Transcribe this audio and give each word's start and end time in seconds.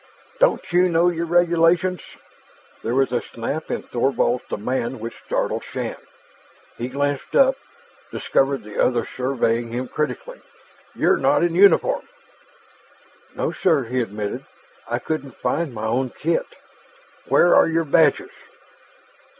"Don't 0.39 0.73
you 0.73 0.89
know 0.89 1.09
your 1.09 1.27
regulations?" 1.27 2.01
There 2.81 2.95
was 2.95 3.11
a 3.11 3.21
snap 3.21 3.69
in 3.69 3.83
Thorvald's 3.83 4.47
demand 4.47 4.99
which 4.99 5.21
startled 5.23 5.63
Shann. 5.63 5.95
He 6.75 6.89
glanced 6.89 7.35
up, 7.35 7.55
discovered 8.09 8.63
the 8.63 8.83
other 8.83 9.05
surveying 9.05 9.67
him 9.67 9.87
critically. 9.87 10.41
"You're 10.95 11.17
not 11.17 11.43
in 11.43 11.53
uniform" 11.53 12.01
"No, 13.37 13.51
sir," 13.51 13.83
he 13.83 14.01
admitted. 14.01 14.43
"I 14.87 14.97
couldn't 14.97 15.35
find 15.37 15.71
my 15.71 15.85
own 15.85 16.09
kit." 16.09 16.47
"Where 17.27 17.55
are 17.55 17.67
your 17.67 17.85
badges?" 17.85 18.31